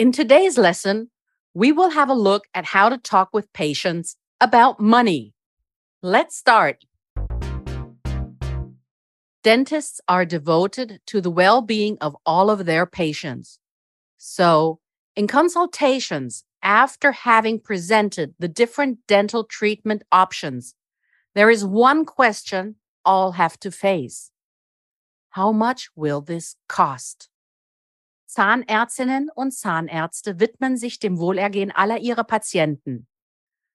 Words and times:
In 0.00 0.12
today's 0.12 0.56
lesson, 0.56 1.10
we 1.52 1.72
will 1.72 1.90
have 1.90 2.08
a 2.08 2.14
look 2.14 2.46
at 2.54 2.64
how 2.64 2.88
to 2.88 2.96
talk 2.96 3.28
with 3.34 3.52
patients 3.52 4.16
about 4.40 4.80
money. 4.80 5.34
Let's 6.02 6.34
start. 6.38 6.86
Dentists 9.42 10.00
are 10.08 10.24
devoted 10.24 11.02
to 11.08 11.20
the 11.20 11.30
well 11.30 11.60
being 11.60 11.98
of 12.00 12.16
all 12.24 12.48
of 12.48 12.64
their 12.64 12.86
patients. 12.86 13.58
So, 14.16 14.80
in 15.16 15.26
consultations, 15.26 16.44
after 16.62 17.12
having 17.12 17.60
presented 17.60 18.34
the 18.38 18.48
different 18.48 19.00
dental 19.06 19.44
treatment 19.44 20.02
options, 20.10 20.74
there 21.34 21.50
is 21.50 21.62
one 21.62 22.06
question 22.06 22.76
all 23.04 23.32
have 23.32 23.60
to 23.60 23.70
face 23.70 24.30
How 25.28 25.52
much 25.52 25.90
will 25.94 26.22
this 26.22 26.56
cost? 26.70 27.29
Zahnärztinnen 28.30 29.28
und 29.34 29.52
Zahnärzte 29.52 30.38
widmen 30.38 30.76
sich 30.76 31.00
dem 31.00 31.18
Wohlergehen 31.18 31.72
aller 31.72 31.98
ihrer 31.98 32.22
Patienten. 32.22 33.08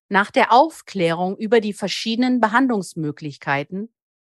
Nach 0.08 0.32
der 0.32 0.54
Aufklärung 0.54 1.36
über 1.36 1.60
die 1.60 1.74
verschiedenen 1.74 2.40
Behandlungsmöglichkeiten 2.40 3.94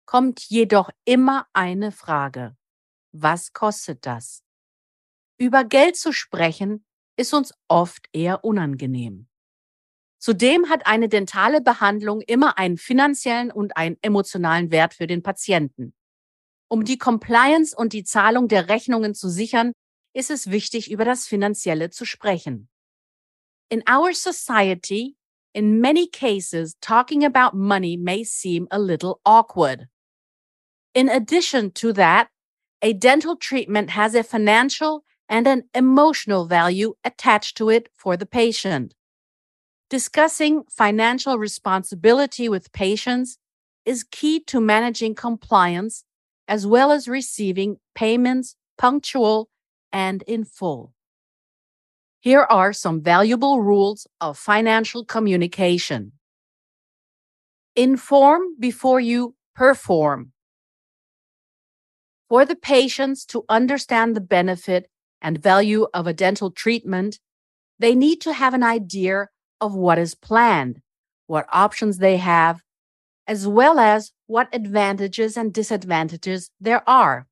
kommt 0.06 0.40
jedoch 0.40 0.90
immer 1.04 1.46
eine 1.52 1.92
Frage. 1.92 2.56
Was 3.12 3.52
kostet 3.52 4.06
das? 4.06 4.42
Über 5.36 5.62
Geld 5.62 5.96
zu 5.96 6.12
sprechen 6.12 6.84
ist 7.16 7.32
uns 7.32 7.54
oft 7.68 8.08
eher 8.12 8.44
unangenehm. 8.44 9.28
Zudem 10.18 10.68
hat 10.68 10.84
eine 10.88 11.08
dentale 11.08 11.60
Behandlung 11.60 12.22
immer 12.22 12.58
einen 12.58 12.76
finanziellen 12.76 13.52
und 13.52 13.76
einen 13.76 13.98
emotionalen 14.02 14.72
Wert 14.72 14.94
für 14.94 15.06
den 15.06 15.22
Patienten. 15.22 15.94
Um 16.66 16.84
die 16.84 16.98
Compliance 16.98 17.76
und 17.76 17.92
die 17.92 18.02
Zahlung 18.02 18.48
der 18.48 18.68
Rechnungen 18.68 19.14
zu 19.14 19.28
sichern, 19.28 19.72
ist 20.18 20.30
es 20.30 20.50
wichtig, 20.50 20.90
über 20.90 21.04
das 21.04 21.26
Finanzielle 21.26 21.90
zu 21.90 22.04
sprechen. 22.04 22.68
In 23.70 23.82
our 23.88 24.12
society, 24.12 25.16
in 25.54 25.80
many 25.80 26.08
cases, 26.08 26.74
talking 26.80 27.24
about 27.24 27.56
money 27.56 27.96
may 27.96 28.24
seem 28.24 28.66
a 28.70 28.78
little 28.78 29.20
awkward. 29.24 29.88
In 30.92 31.08
addition 31.08 31.70
to 31.74 31.92
that, 31.92 32.28
a 32.82 32.92
dental 32.92 33.36
treatment 33.36 33.90
has 33.90 34.14
a 34.14 34.24
financial 34.24 35.04
and 35.28 35.46
an 35.46 35.64
emotional 35.72 36.46
value 36.46 36.94
attached 37.04 37.56
to 37.58 37.68
it 37.70 37.88
for 37.94 38.16
the 38.16 38.26
patient. 38.26 38.94
Discussing 39.88 40.64
financial 40.68 41.38
responsibility 41.38 42.48
with 42.48 42.72
patients 42.72 43.38
is 43.84 44.04
key 44.10 44.40
to 44.46 44.60
managing 44.60 45.14
compliance 45.14 46.04
as 46.48 46.66
well 46.66 46.90
as 46.90 47.06
receiving 47.08 47.76
payments 47.94 48.56
punctual 48.76 49.48
and 49.92 50.22
in 50.22 50.44
full. 50.44 50.92
Here 52.20 52.42
are 52.42 52.72
some 52.72 53.00
valuable 53.00 53.62
rules 53.62 54.06
of 54.20 54.36
financial 54.36 55.04
communication. 55.04 56.12
Inform 57.76 58.58
before 58.58 58.98
you 58.98 59.36
perform. 59.54 60.32
For 62.28 62.44
the 62.44 62.56
patients 62.56 63.24
to 63.26 63.44
understand 63.48 64.16
the 64.16 64.20
benefit 64.20 64.90
and 65.22 65.40
value 65.40 65.86
of 65.94 66.06
a 66.06 66.12
dental 66.12 66.50
treatment, 66.50 67.20
they 67.78 67.94
need 67.94 68.20
to 68.22 68.32
have 68.32 68.52
an 68.52 68.64
idea 68.64 69.28
of 69.60 69.74
what 69.74 69.98
is 69.98 70.14
planned, 70.16 70.82
what 71.26 71.46
options 71.52 71.98
they 71.98 72.16
have, 72.16 72.62
as 73.28 73.46
well 73.46 73.78
as 73.78 74.12
what 74.26 74.48
advantages 74.52 75.36
and 75.36 75.54
disadvantages 75.54 76.50
there 76.60 76.82
are. 76.88 77.27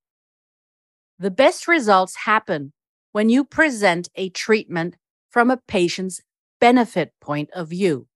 The 1.19 1.31
best 1.31 1.67
results 1.67 2.15
happen 2.15 2.73
when 3.13 3.31
you 3.31 3.45
present 3.45 4.11
a 4.17 4.29
treatment 4.29 4.97
from 5.31 5.51
a 5.51 5.57
patient's 5.57 6.21
benefit 6.61 7.13
point 7.21 7.51
of 7.55 7.69
view. 7.69 8.07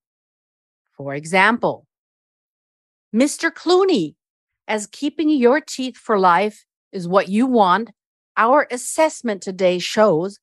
For 0.96 1.14
example, 1.14 1.86
Mr. 3.14 3.50
Clooney, 3.50 4.16
as 4.68 4.86
keeping 4.86 5.30
your 5.30 5.60
teeth 5.60 5.96
for 5.96 6.18
life 6.18 6.64
is 6.92 7.08
what 7.08 7.28
you 7.28 7.46
want, 7.46 7.90
our 8.36 8.66
assessment 8.70 9.42
today 9.42 9.78
shows 9.78 10.38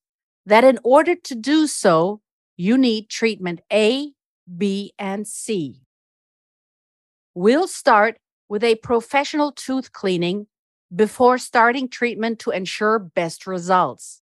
that 0.45 0.63
in 0.63 0.79
order 0.83 1.15
to 1.15 1.35
do 1.35 1.67
so, 1.67 2.21
you 2.57 2.77
need 2.77 3.09
treatment 3.09 3.61
A, 3.71 4.11
B, 4.57 4.93
and 4.97 5.27
C. 5.27 5.81
We'll 7.35 7.67
start 7.67 8.17
with 8.49 8.63
a 8.63 8.75
professional 8.75 9.51
tooth 9.51 9.91
cleaning 9.91 10.47
before 10.95 11.37
starting 11.37 11.89
treatment 11.89 12.39
to 12.39 12.51
ensure 12.51 12.99
best 12.99 13.45
results. 13.45 14.21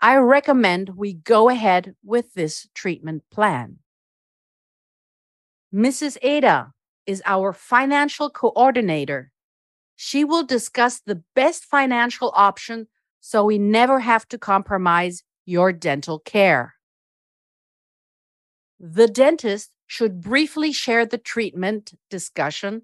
I 0.00 0.16
recommend 0.16 0.90
we 0.96 1.14
go 1.14 1.48
ahead 1.48 1.96
with 2.04 2.34
this 2.34 2.68
treatment 2.74 3.24
plan. 3.30 3.78
Mrs. 5.74 6.16
Ada 6.22 6.72
is 7.06 7.22
our 7.24 7.52
financial 7.52 8.30
coordinator. 8.30 9.32
She 9.96 10.24
will 10.24 10.44
discuss 10.44 11.00
the 11.00 11.22
best 11.34 11.64
financial 11.64 12.32
option 12.34 12.88
so 13.20 13.44
we 13.44 13.58
never 13.58 14.00
have 14.00 14.28
to 14.28 14.38
compromise 14.38 15.24
your 15.46 15.72
dental 15.72 16.18
care. 16.18 16.74
The 18.78 19.08
dentist 19.08 19.70
should 19.86 20.20
briefly 20.20 20.72
share 20.72 21.06
the 21.06 21.18
treatment 21.18 21.94
discussion 22.10 22.82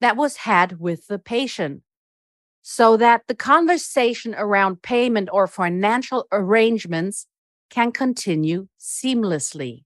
that 0.00 0.16
was 0.16 0.38
had 0.38 0.80
with 0.80 1.06
the 1.06 1.18
patient 1.18 1.82
so 2.62 2.96
that 2.96 3.22
the 3.26 3.34
conversation 3.34 4.34
around 4.36 4.82
payment 4.82 5.28
or 5.32 5.46
financial 5.46 6.26
arrangements 6.30 7.26
can 7.70 7.92
continue 7.92 8.68
seamlessly. 8.78 9.84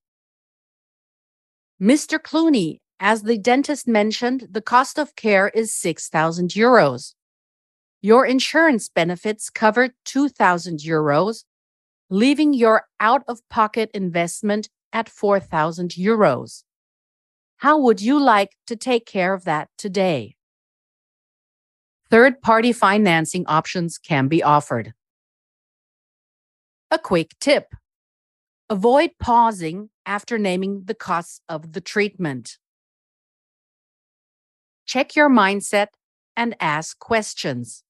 Mr. 1.81 2.19
Clooney, 2.19 2.79
as 2.99 3.23
the 3.23 3.39
dentist 3.39 3.87
mentioned, 3.87 4.49
the 4.51 4.63
cost 4.63 4.99
of 4.99 5.15
care 5.17 5.49
is 5.49 5.75
6,000 5.75 6.51
euros. 6.51 7.15
Your 8.01 8.27
insurance 8.27 8.89
benefits 8.89 9.51
cover 9.51 9.91
2,000 10.05 10.81
euros, 10.81 11.45
leaving 12.11 12.55
your 12.55 12.87
out 13.01 13.23
of 13.29 13.47
pocket 13.49 13.91
investment 13.95 14.69
at 14.93 15.09
4,000 15.09 15.91
euros. 15.91 16.65
How 17.65 17.79
would 17.79 18.03
you 18.03 18.21
like 18.21 18.51
to 18.67 18.77
take 18.77 19.07
care 19.07 19.33
of 19.33 19.45
that 19.45 19.71
today? 19.79 20.37
Third 22.11 22.43
party 22.43 22.75
financing 22.75 23.47
options 23.47 23.97
can 23.97 24.29
be 24.29 24.43
offered. 24.43 24.93
A 26.91 26.99
quick 26.99 27.31
tip 27.41 27.75
avoid 28.69 29.13
pausing 29.19 29.89
after 30.05 30.37
naming 30.37 30.83
the 30.85 30.95
costs 30.95 31.41
of 31.49 31.73
the 31.73 31.81
treatment. 31.81 32.59
Check 34.85 35.17
your 35.17 35.31
mindset 35.31 35.87
and 36.37 36.55
ask 36.61 36.99
questions. 36.99 37.83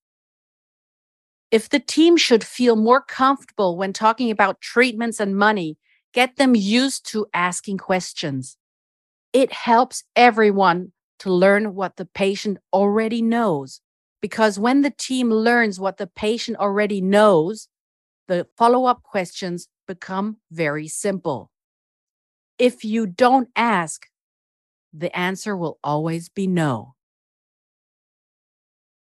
If 1.50 1.68
the 1.68 1.80
team 1.80 2.16
should 2.16 2.44
feel 2.44 2.76
more 2.76 3.02
comfortable 3.02 3.76
when 3.76 3.93
talking 3.93 4.31
about 4.31 4.60
treatments 4.60 5.19
and 5.19 5.37
money, 5.37 5.78
get 6.12 6.37
them 6.37 6.54
used 6.54 7.10
to 7.10 7.26
asking 7.34 7.78
questions 7.78 8.56
it 9.34 9.52
helps 9.52 10.04
everyone 10.14 10.92
to 11.19 11.31
learn 11.31 11.75
what 11.75 11.96
the 11.96 12.06
patient 12.06 12.56
already 12.72 13.20
knows. 13.20 13.81
Because 14.22 14.58
when 14.58 14.81
the 14.81 14.94
team 14.96 15.28
learns 15.28 15.78
what 15.78 15.98
the 15.98 16.06
patient 16.06 16.56
already 16.56 17.02
knows, 17.02 17.69
the 18.28 18.46
follow 18.56 18.86
up 18.86 19.02
questions 19.02 19.69
become 19.86 20.38
very 20.50 20.88
simple. 20.88 21.50
If 22.58 22.84
you 22.84 23.06
don't 23.06 23.48
ask, 23.56 24.06
the 24.92 25.14
answer 25.16 25.56
will 25.56 25.78
always 25.82 26.28
be 26.28 26.46
no. 26.46 26.94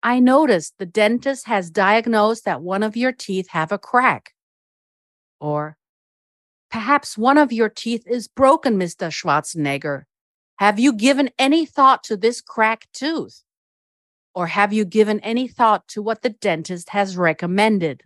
I 0.03 0.19
noticed 0.19 0.75
the 0.77 0.85
dentist 0.85 1.47
has 1.47 1.69
diagnosed 1.69 2.45
that 2.45 2.61
one 2.61 2.83
of 2.83 2.97
your 2.97 3.13
teeth 3.13 3.47
have 3.49 3.71
a 3.71 3.77
crack. 3.77 4.33
Or 5.39 5.77
perhaps 6.69 7.17
one 7.17 7.37
of 7.37 7.53
your 7.53 7.69
teeth 7.69 8.03
is 8.05 8.27
broken, 8.27 8.77
Mr. 8.77 9.09
Schwarzenegger. 9.09 10.03
Have 10.59 10.77
you 10.77 10.91
given 10.91 11.29
any 11.39 11.65
thought 11.65 12.03
to 12.03 12.17
this 12.17 12.41
cracked 12.41 12.91
tooth? 12.91 13.43
Or 14.35 14.47
have 14.47 14.73
you 14.73 14.83
given 14.83 15.21
any 15.21 15.47
thought 15.47 15.87
to 15.87 16.01
what 16.01 16.21
the 16.21 16.31
dentist 16.31 16.89
has 16.89 17.15
recommended? 17.15 18.03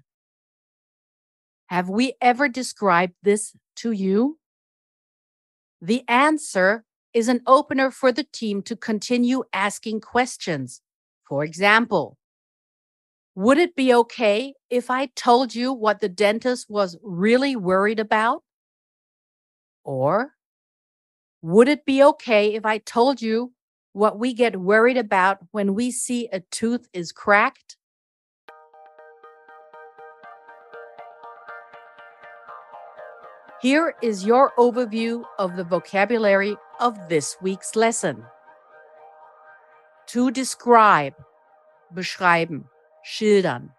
Have 1.66 1.90
we 1.90 2.14
ever 2.22 2.48
described 2.48 3.16
this 3.24 3.56
to 3.78 3.92
you? 3.92 4.38
The 5.82 6.04
answer 6.08 6.86
is 7.12 7.28
an 7.28 7.42
opener 7.48 7.90
for 7.90 8.12
the 8.12 8.24
team 8.24 8.62
to 8.64 8.76
continue 8.76 9.46
asking 9.52 10.02
questions. 10.02 10.80
For 11.28 11.44
example, 11.44 12.20
would 13.34 13.58
it 13.58 13.76
be 13.76 13.92
okay 13.96 14.54
if 14.70 14.92
I 14.92 15.08
told 15.16 15.56
you 15.56 15.74
what 15.74 16.02
the 16.02 16.10
dentist 16.10 16.70
was 16.70 17.00
really 17.02 17.56
worried 17.56 18.00
about? 18.00 18.44
Or 19.84 20.34
would 21.44 21.68
it 21.68 21.86
be 21.86 22.02
okay 22.02 22.56
if 22.56 22.66
I 22.66 22.78
told 22.78 23.22
you 23.22 23.52
what 23.92 24.18
we 24.18 24.34
get 24.34 24.62
worried 24.62 24.98
about 24.98 25.40
when 25.52 25.76
we 25.76 25.92
see 25.92 26.30
a 26.32 26.40
tooth 26.40 26.88
is 26.94 27.12
cracked? 27.12 27.76
Here 33.62 33.94
is 34.02 34.26
your 34.26 34.54
overview 34.58 35.24
of 35.38 35.58
the 35.58 35.66
vocabulary 35.66 36.56
of 36.80 36.98
this 37.10 37.36
week's 37.42 37.76
lesson. 37.76 38.24
To 40.08 40.32
describe, 40.32 41.14
beschreiben, 41.94 42.64
schildern. 43.06 43.70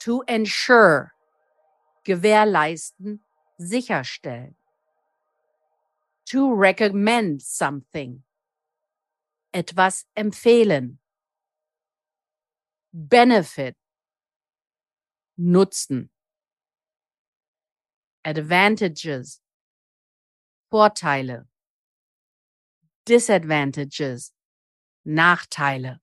To 0.00 0.24
ensure, 0.26 1.12
gewährleisten, 2.06 3.18
sicherstellen. 3.60 4.57
To 6.30 6.52
recommend 6.54 7.40
something, 7.40 8.22
etwas 9.54 10.04
empfehlen. 10.14 10.98
Benefit, 12.92 13.76
Nutzen. 15.38 16.10
Advantages, 18.26 19.40
Vorteile. 20.70 21.46
Disadvantages, 23.06 24.32
Nachteile. 25.06 26.00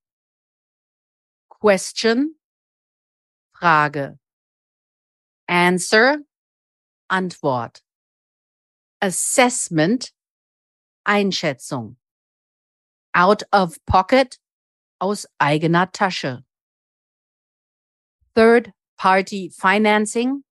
Question, 1.50 2.34
Frage. 3.54 4.18
Answer, 5.48 6.18
Antwort. 7.12 7.85
Assessment, 9.00 10.12
Einschätzung. 11.04 11.98
Out 13.14 13.44
of 13.52 13.78
pocket, 13.86 14.40
aus 15.00 15.28
eigener 15.38 15.92
Tasche. 15.92 16.44
Third 18.34 18.72
party 18.98 19.52
financing, 19.52 20.44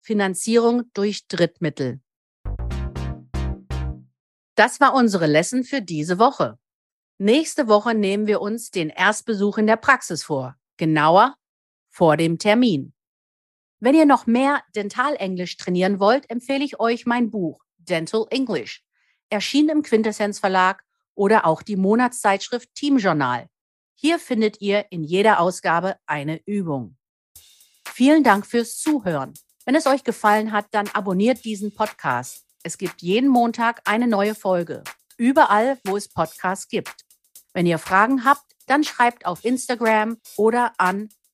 Finanzierung 0.00 0.90
durch 0.94 1.26
Drittmittel. 1.28 2.00
Das 4.54 4.80
war 4.80 4.94
unsere 4.94 5.26
Lesson 5.26 5.64
für 5.64 5.82
diese 5.82 6.18
Woche. 6.18 6.58
Nächste 7.18 7.68
Woche 7.68 7.94
nehmen 7.94 8.26
wir 8.26 8.40
uns 8.40 8.70
den 8.70 8.88
Erstbesuch 8.88 9.58
in 9.58 9.66
der 9.66 9.76
Praxis 9.76 10.24
vor. 10.24 10.56
Genauer 10.76 11.36
vor 11.90 12.16
dem 12.16 12.38
Termin. 12.38 12.93
Wenn 13.84 13.94
ihr 13.94 14.06
noch 14.06 14.26
mehr 14.26 14.62
Dentalenglisch 14.74 15.58
trainieren 15.58 16.00
wollt, 16.00 16.30
empfehle 16.30 16.64
ich 16.64 16.80
euch 16.80 17.04
mein 17.04 17.30
Buch 17.30 17.62
Dental 17.76 18.24
English, 18.30 18.82
erschienen 19.28 19.68
im 19.68 19.82
Quintessenz 19.82 20.38
Verlag 20.38 20.82
oder 21.14 21.44
auch 21.44 21.60
die 21.60 21.76
Monatszeitschrift 21.76 22.74
Team 22.74 22.96
Journal. 22.96 23.46
Hier 23.94 24.18
findet 24.18 24.62
ihr 24.62 24.86
in 24.88 25.04
jeder 25.04 25.38
Ausgabe 25.38 25.98
eine 26.06 26.40
Übung. 26.46 26.96
Vielen 27.86 28.24
Dank 28.24 28.46
fürs 28.46 28.78
Zuhören. 28.78 29.34
Wenn 29.66 29.74
es 29.74 29.86
euch 29.86 30.02
gefallen 30.02 30.52
hat, 30.52 30.64
dann 30.70 30.88
abonniert 30.94 31.44
diesen 31.44 31.74
Podcast. 31.74 32.46
Es 32.62 32.78
gibt 32.78 33.02
jeden 33.02 33.28
Montag 33.28 33.82
eine 33.84 34.06
neue 34.06 34.34
Folge. 34.34 34.82
Überall, 35.18 35.78
wo 35.84 35.98
es 35.98 36.08
Podcasts 36.08 36.68
gibt. 36.68 37.04
Wenn 37.52 37.66
ihr 37.66 37.76
Fragen 37.76 38.24
habt, 38.24 38.46
dann 38.66 38.82
schreibt 38.82 39.26
auf 39.26 39.44
Instagram 39.44 40.16
oder 40.38 40.72
an 40.78 41.10